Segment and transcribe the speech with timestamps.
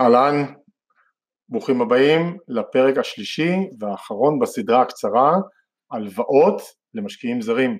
[0.00, 0.44] אהלן,
[1.48, 5.32] ברוכים הבאים לפרק השלישי והאחרון בסדרה הקצרה
[5.92, 6.62] הלוואות
[6.94, 7.78] למשקיעים זרים.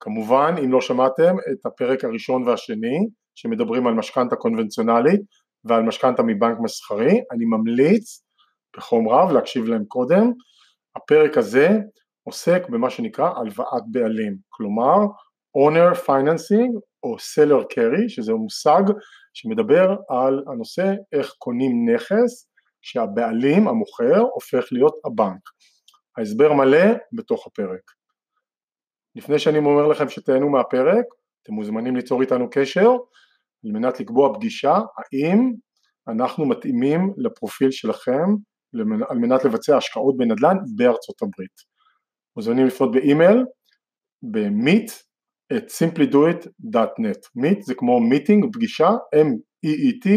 [0.00, 2.98] כמובן אם לא שמעתם את הפרק הראשון והשני
[3.34, 5.20] שמדברים על משכנתה קונבנציונלית
[5.64, 8.22] ועל משכנתה מבנק מסחרי, אני ממליץ
[8.76, 10.32] בחום רב להקשיב להם קודם.
[10.96, 11.68] הפרק הזה
[12.22, 14.96] עוסק במה שנקרא הלוואת בעלים, כלומר
[15.58, 18.82] owner financing או seller carry שזה מושג
[19.34, 22.48] שמדבר על הנושא איך קונים נכס
[22.80, 25.40] שהבעלים המוכר הופך להיות הבנק.
[26.18, 27.90] ההסבר מלא בתוך הפרק.
[29.16, 31.04] לפני שאני אומר לכם שתהנו מהפרק,
[31.42, 32.88] אתם מוזמנים ליצור איתנו קשר
[33.64, 35.52] על מנת לקבוע פגישה האם
[36.08, 38.24] אנחנו מתאימים לפרופיל שלכם
[39.08, 41.72] על מנת לבצע השקעות בנדל"ן בארצות הברית.
[42.36, 43.44] מוזמנים לפנות באימייל
[44.22, 44.92] ב-meet
[45.56, 47.20] את simplydoit.net.
[47.38, 50.10] meet זה כמו meeting, פגישה, M-E-E-T,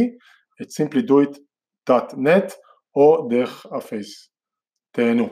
[0.62, 2.53] את simplydoit.net
[2.95, 4.29] או דרך הפייס.
[4.91, 5.29] תהנו.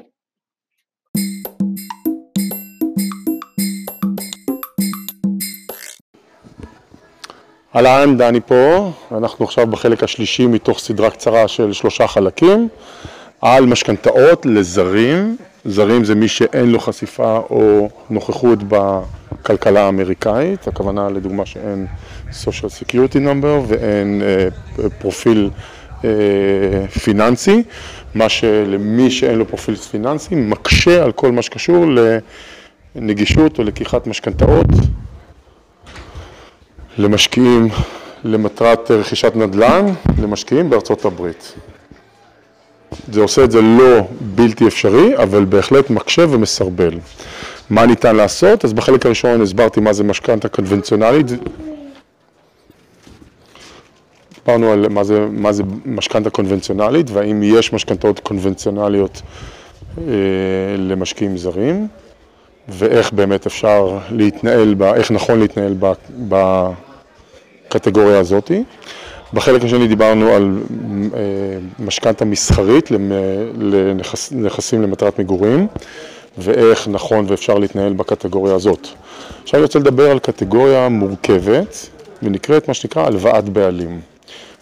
[7.75, 12.67] אהלן, דני פה, אנחנו עכשיו בחלק השלישי מתוך סדרה קצרה של שלושה חלקים
[13.41, 18.59] על משכנתאות לזרים, זרים זה מי שאין לו חשיפה או נוכחות
[19.43, 21.87] בכלכלה האמריקאית, הכוונה לדוגמה שאין
[22.31, 25.49] social security number ואין uh, פרופיל
[26.01, 26.05] uh,
[26.99, 27.63] פיננסי,
[28.15, 31.85] מה שלמי שאין לו פרופיל פיננסי מקשה על כל מה שקשור
[32.95, 34.65] לנגישות או לקיחת משכנתאות
[36.97, 37.67] למשקיעים
[38.23, 39.85] למטרת רכישת נדל"ן
[40.21, 41.53] למשקיעים בארצות הברית.
[43.11, 46.99] זה עושה את זה לא בלתי אפשרי, אבל בהחלט מקשה ומסרבל.
[47.69, 48.65] מה ניתן לעשות?
[48.65, 51.25] אז בחלק הראשון הסברתי מה זה משכנתה קונבנציונלית.
[54.45, 59.21] דיברנו על מה זה, זה משכנתה קונבנציונלית והאם יש משכנתאות קונבנציונליות
[59.97, 60.03] אה,
[60.77, 61.87] למשקיעים זרים
[62.69, 65.75] ואיך באמת אפשר להתנהל, בה, איך נכון להתנהל
[67.69, 68.63] בקטגוריה הזאתי.
[69.33, 70.61] בחלק השני דיברנו על
[71.15, 71.19] אה,
[71.79, 72.91] משכנתה מסחרית
[74.31, 75.67] לנכסים למטרת מגורים
[76.37, 78.87] ואיך נכון ואפשר להתנהל בקטגוריה הזאת.
[79.43, 81.89] עכשיו אני רוצה לדבר על קטגוריה מורכבת
[82.23, 84.01] ונקראת מה שנקרא הלוואת בעלים.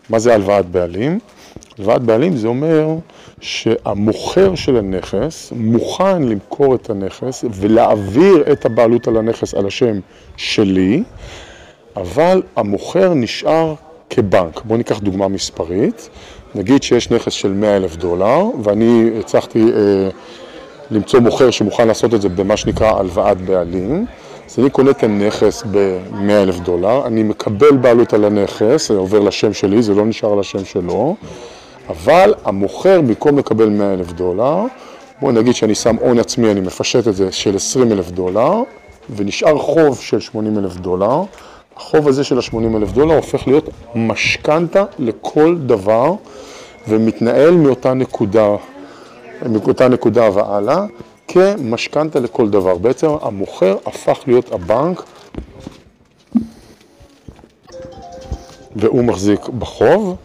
[0.09, 1.19] מה זה הלוואת בעלים?
[1.77, 2.87] הלוואת בעלים זה אומר
[3.41, 9.99] שהמוכר של הנכס מוכן למכור את הנכס ולהעביר את הבעלות על הנכס על השם
[10.38, 11.03] שלי,
[11.95, 13.73] אבל המוכר נשאר
[14.09, 14.61] כבנק.
[14.65, 16.09] בואו ניקח דוגמה מספרית,
[16.55, 20.09] נגיד שיש נכס של 100 אלף דולר ואני הצלחתי אה,
[20.91, 24.06] למצוא מוכר שמוכן לעשות את זה במה שנקרא הלוואת בעלים,
[24.50, 29.19] אז אני קונה את הנכס ב-100 אלף דולר, אני מקבל בעלות על הנכס, זה עובר
[29.19, 31.16] לשם שלי, זה לא נשאר על השם שלו,
[31.90, 34.57] אבל המוכר במקום לקבל 100 אלף דולר,
[35.22, 38.53] בואו נגיד שאני שם הון עצמי, אני מפשט את זה של 20 אלף דולר,
[39.16, 41.22] ונשאר חוב של 80 אלף דולר,
[41.78, 46.13] החוב הזה של ה-80 אלף דולר הופך להיות משכנתה לכל דבר
[46.88, 48.56] ומתנהל מאותה נקודה,
[49.50, 50.85] מאותה נקודה והלאה
[51.28, 52.78] כמשכנתה לכל דבר.
[52.78, 55.03] בעצם המוכר הפך להיות הבנק
[58.75, 60.16] והוא מחזיק בחוב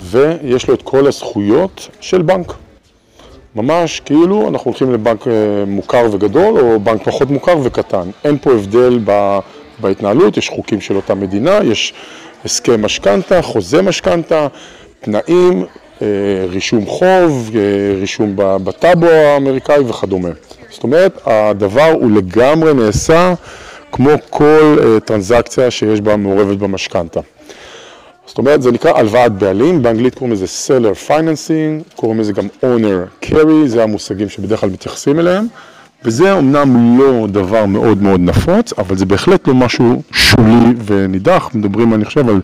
[0.00, 2.52] ויש לו את כל הזכויות של בנק.
[3.54, 5.32] ממש כאילו אנחנו הולכים לבנק אה,
[5.66, 8.10] מוכר וגדול או בנק פחות מוכר וקטן.
[8.24, 9.38] אין פה הבדל ב...
[9.80, 11.94] בהתנהלות, יש חוקים של אותה מדינה, יש
[12.44, 14.46] הסכם משכנתה, חוזה משכנתה,
[15.00, 15.66] תנאים,
[16.48, 17.60] רישום חוב, אה,
[18.00, 20.28] רישום בטאבו האמריקאי וכדומה.
[20.70, 23.34] זאת אומרת, הדבר הוא לגמרי נעשה
[23.92, 27.20] כמו כל אה, טרנזקציה שיש בה מעורבת במשכנתה.
[28.26, 33.24] זאת אומרת, זה נקרא הלוואת בעלים, באנגלית קוראים לזה Seller Financing, קוראים לזה גם Owner
[33.24, 35.46] Carry, זה המושגים שבדרך כלל מתייחסים אליהם.
[36.04, 41.94] וזה אמנם לא דבר מאוד מאוד נפוץ, אבל זה בהחלט לא משהו שולי ונידח, מדברים
[41.94, 42.40] אני חושב על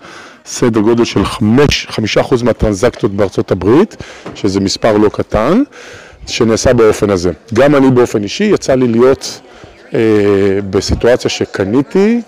[0.50, 3.96] סדר גודל של 5% מהטרנזקטיות בארצות הברית,
[4.34, 5.62] שזה מספר לא קטן,
[6.26, 7.32] שנעשה באופן הזה.
[7.54, 9.40] גם אני באופן אישי יצא לי להיות
[9.94, 10.00] אה,
[10.70, 12.20] בסיטואציה שקניתי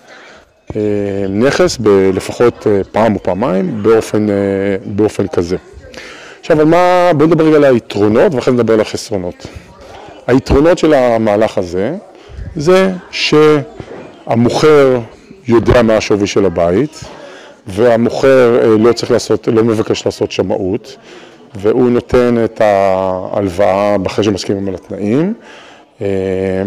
[0.76, 0.80] אה,
[1.28, 1.78] נכס
[2.14, 4.34] לפחות אה, פעם או פעמיים באופן, אה,
[4.84, 5.56] באופן כזה.
[6.40, 9.46] עכשיו, על מה, בואו נדבר רגע על היתרונות ואחרי נדבר על החסרונות.
[10.26, 11.94] היתרונות של המהלך הזה
[12.56, 15.00] זה שהמוכר
[15.48, 17.04] יודע מה השווי של הבית
[17.66, 20.96] והמוכר אה, לא צריך לעשות, לא מבקש לעשות שמאות
[21.54, 25.34] והוא נותן את ההלוואה אחרי שמסכימים על התנאים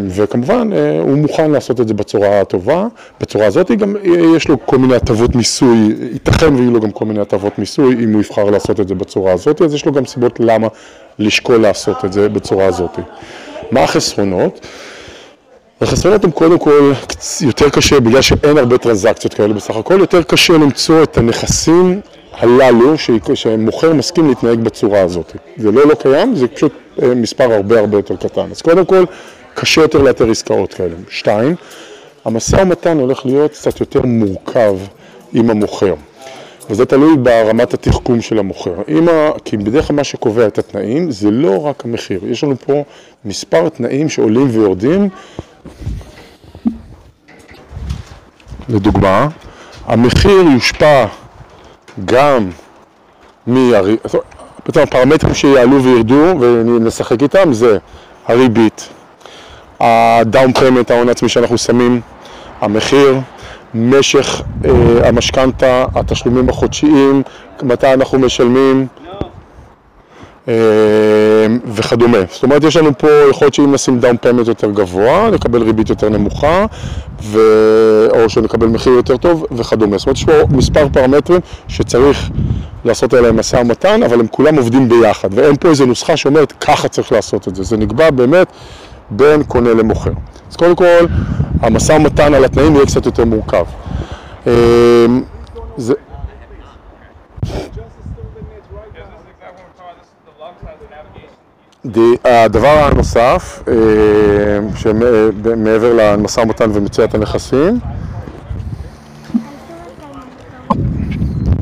[0.07, 0.69] וכמובן
[1.01, 2.88] הוא מוכן לעשות את זה בצורה הטובה,
[3.21, 3.95] בצורה הזאת גם
[4.36, 5.77] יש לו כל מיני הטבות מיסוי,
[6.13, 9.31] ייתכן ויהיו לו גם כל מיני הטבות מיסוי אם הוא יבחר לעשות את זה בצורה
[9.31, 10.68] הזאת, אז יש לו גם סיבות למה
[11.19, 13.00] לשקול לעשות את זה בצורה הזאת.
[13.71, 14.68] מה החסרונות?
[15.81, 16.94] החסרונות הם קודם כל
[17.42, 22.01] יותר קשה בגלל שאין הרבה טרנזקציות כאלה בסך הכל, יותר קשה למצוא את הנכסים
[22.33, 22.94] הללו
[23.33, 25.36] שמוכר מסכים להתנהג בצורה הזאת.
[25.57, 28.51] זה לא לא קיים, זה פשוט אה, מספר הרבה הרבה יותר קטן.
[28.51, 29.04] אז קודם כל,
[29.54, 30.95] קשה יותר לאתר עסקאות כאלה.
[31.10, 31.56] שתיים,
[32.25, 34.75] המשא ומתן הולך להיות קצת יותר מורכב
[35.33, 35.94] עם המוכר.
[36.69, 38.74] וזה תלוי ברמת התחכום של המוכר.
[39.10, 39.31] ה...
[39.45, 42.83] כי בדרך כלל מה שקובע את התנאים זה לא רק המחיר, יש לנו פה
[43.25, 45.10] מספר תנאים שעולים ויורדים.
[48.69, 49.27] לדוגמה,
[49.88, 51.06] המחיר יושפע
[52.06, 52.50] גם
[53.47, 53.85] מהר...
[54.65, 57.77] בעצם הפרמטרים שיעלו וירדו ונשחק איתם זה
[58.27, 58.89] הריבית,
[59.80, 62.01] ה-down payment, ההון העצמי שאנחנו שמים,
[62.62, 63.19] המחיר,
[63.73, 67.23] משך אה, המשכנתה, התשלומים החודשיים,
[67.63, 68.88] מתי אנחנו משלמים
[71.74, 72.18] וכדומה.
[72.31, 75.89] זאת אומרת, יש לנו פה, יכול להיות שאם נשים down payment יותר גבוה, נקבל ריבית
[75.89, 76.65] יותר נמוכה,
[77.24, 77.39] ו...
[78.09, 79.97] או שנקבל מחיר יותר טוב וכדומה.
[79.97, 82.30] זאת אומרת, יש פה מספר פרמטרים שצריך
[82.86, 86.88] לעשות עליהם משא ומתן, אבל הם כולם עובדים ביחד, ואין פה איזו נוסחה שאומרת ככה
[86.88, 87.63] צריך לעשות את זה.
[87.63, 88.47] זה נקבע באמת
[89.09, 90.12] בין קונה למוכר.
[90.50, 91.06] אז קודם כל,
[91.62, 93.65] המשא ומתן על התנאים יהיה קצת יותר מורכב.
[94.47, 94.51] אמ,
[95.77, 95.94] זה...
[102.25, 103.73] הדבר הנוסף, אה,
[104.75, 107.79] שמעבר למשא ומתן ומציאת הנכסים,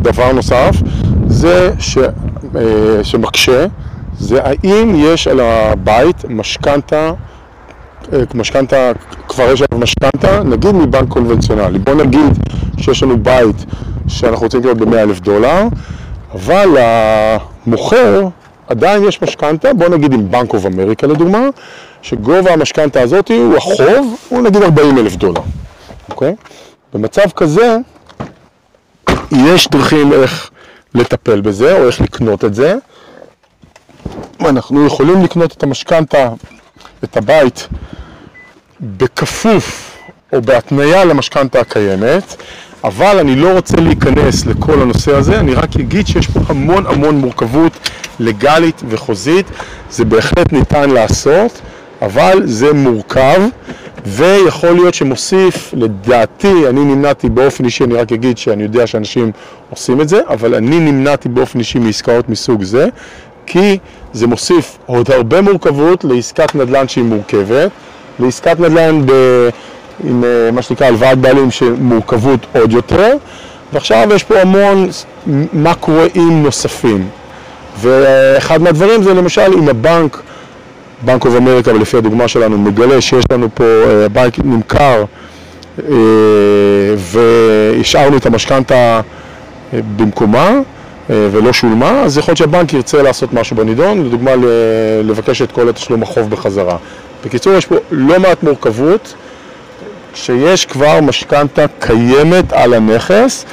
[0.01, 0.75] דבר נוסף,
[1.27, 1.97] זה ש,
[2.55, 3.65] אה, שמקשה,
[4.19, 7.11] זה האם יש על הבית משכנתה
[8.13, 8.91] אה, משכנתה,
[9.27, 11.79] כבר יש עליו משכנתה, נגיד מבנק קונבנציונלי.
[11.79, 12.37] בוא נגיד
[12.77, 13.65] שיש לנו בית
[14.07, 15.67] שאנחנו רוצים לקנות ב-100 אלף דולר,
[16.33, 18.27] אבל המוכר
[18.73, 21.47] עדיין יש משכנתה, בוא נגיד עם בנק אוף אמריקה לדוגמה,
[22.01, 25.41] שגובה המשכנתה הזאת הוא החוב, הוא נגיד 40 אלף דולר,
[26.09, 26.35] אוקיי?
[26.93, 27.77] במצב כזה,
[29.31, 30.49] יש דרכים איך
[30.95, 32.75] לטפל בזה, או איך לקנות את זה.
[34.39, 36.29] אנחנו יכולים לקנות את המשכנתה,
[37.03, 37.67] את הבית,
[38.79, 39.97] בכפוף
[40.33, 42.35] או בהתניה למשכנתה הקיימת,
[42.83, 47.15] אבל אני לא רוצה להיכנס לכל הנושא הזה, אני רק אגיד שיש פה המון המון
[47.15, 47.71] מורכבות
[48.19, 49.45] לגלית וחוזית,
[49.91, 51.61] זה בהחלט ניתן לעשות,
[52.01, 53.41] אבל זה מורכב,
[54.05, 59.31] ויכול להיות שמוסיף, לדעתי, אני נמנעתי באופן אישי, אני רק אגיד שאני יודע שאנשים
[59.69, 62.87] עושים את זה, אבל אני נמנעתי באופן אישי מעסקאות מסוג זה,
[63.45, 63.77] כי
[64.13, 67.71] זה מוסיף עוד הרבה מורכבות לעסקת נדל"ן שהיא מורכבת,
[68.19, 69.11] לעסקת נדל"ן ב...
[70.03, 73.15] עם אה, מה שנקרא הלוואת בעלים של מורכבות עוד יותר,
[73.73, 74.89] ועכשיו יש פה המון
[76.13, 77.07] עם נוספים.
[77.79, 80.21] ואחד מהדברים זה למשל אם הבנק,
[81.05, 85.03] בנק אוף אמריקה, ולפי הדוגמה שלנו, מגלה שיש לנו פה, אה, הבנק נמכר
[85.89, 85.95] אה,
[86.97, 89.01] והשארנו את המשכנתה
[89.95, 90.59] במקומה
[91.09, 94.31] ולא שולמה, אז יכול להיות שהבנק ירצה לעשות משהו בנידון, לדוגמה
[95.03, 96.77] לבקש את כל התשלום החוב בחזרה.
[97.25, 99.13] בקיצור, יש פה לא מעט מורכבות,
[100.13, 103.45] שיש כבר משכנתה קיימת על הנכס,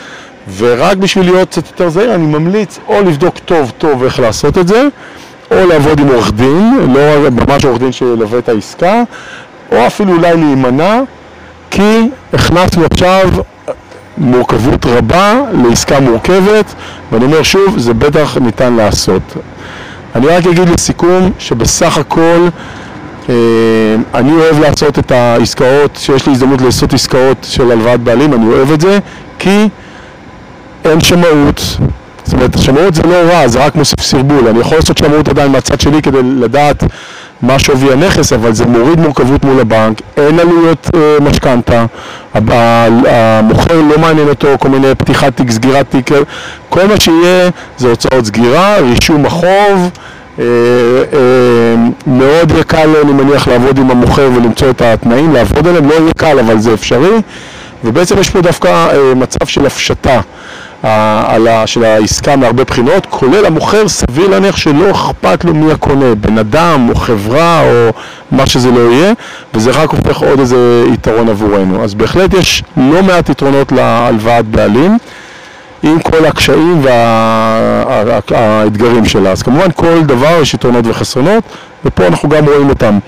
[0.57, 4.69] ורק בשביל להיות קצת יותר זהיר, אני ממליץ או לבדוק טוב טוב איך לעשות את
[4.69, 4.82] זה,
[5.51, 9.03] או לעבוד עם עורך דין, לא ממש עורך דין שילווה את העסקה,
[9.73, 11.01] או אפילו אולי להימנע,
[11.70, 13.29] כי הכנסנו עכשיו
[14.19, 16.75] מורכבות רבה לעסקה מורכבת,
[17.13, 19.23] ואני אומר שוב, זה בטח ניתן לעשות.
[20.15, 22.49] אני רק אגיד לסיכום שבסך הכל
[24.15, 28.72] אני אוהב לעשות את העסקאות, שיש לי הזדמנות לעשות עסקאות של הלוואת בעלים, אני אוהב
[28.72, 28.98] את זה,
[29.39, 29.69] כי
[30.84, 31.60] אין שמאות,
[32.24, 35.53] זאת אומרת, שמאות זה לא רע, זה רק מוסיף סרבול, אני יכול לעשות שמאות עדיין
[35.53, 36.84] מהצד שלי כדי לדעת
[37.43, 41.86] מה שווי הנכס, אבל זה מוריד מורכבות מול הבנק, אין עלויות אה, משכנתה,
[42.34, 46.10] המוכר לא מעניין אותו כל מיני פתיחת תיק, סגירת תיק,
[46.69, 49.89] כל מה שיהיה זה הוצאות סגירה, רישום החוב, אה, אה,
[52.06, 56.13] מאוד יהיה קל, אני מניח, לעבוד עם המוכר ולמצוא את התנאים, לעבוד עליהם, לא יהיה
[56.17, 57.20] קל, אבל זה אפשרי,
[57.84, 60.20] ובעצם יש פה דווקא אה, מצב של הפשטה.
[61.67, 66.87] של העסקה מהרבה בחינות, כולל המוכר, סביר להניח שלא אכפת לו מי הקונה, בן אדם
[66.91, 67.91] או חברה או
[68.31, 69.13] מה שזה לא יהיה,
[69.55, 71.84] וזה רק הופך עוד איזה יתרון עבורנו.
[71.84, 74.99] אז בהחלט יש לא מעט יתרונות להלוואת בעלים.
[75.82, 76.82] עם כל הקשיים
[78.31, 79.31] והאתגרים שלה.
[79.31, 81.44] אז כמובן כל דבר יש יתרונות וחסרונות,
[81.84, 82.99] ופה אנחנו גם רואים אותם.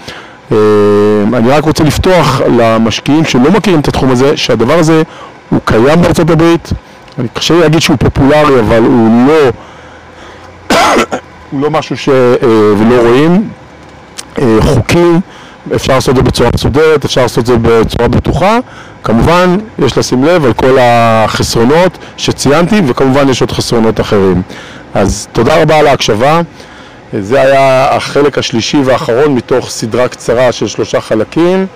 [1.34, 5.02] אני רק רוצה לפתוח למשקיעים שלא מכירים את התחום הזה, שהדבר הזה
[5.50, 6.72] הוא קיים בארצות הברית,
[7.18, 9.50] אני קשה להגיד שהוא פופולרי, אבל הוא לא,
[11.50, 12.08] הוא לא משהו ש...
[12.78, 13.48] ולא רואים,
[14.60, 15.12] חוקי,
[15.74, 18.58] אפשר לעשות את זה בצורה מסודרת, אפשר לעשות את זה בצורה בטוחה,
[19.04, 24.42] כמובן יש לשים לב על כל החסרונות שציינתי וכמובן יש עוד חסרונות אחרים.
[24.94, 26.40] אז תודה רבה על ההקשבה,
[27.20, 31.66] זה היה החלק השלישי והאחרון מתוך סדרה קצרה של שלושה חלקים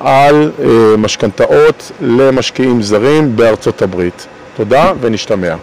[0.00, 0.52] על
[0.98, 4.26] משכנתאות למשקיעים זרים בארצות הברית.
[4.56, 5.54] תודה ונשתמע.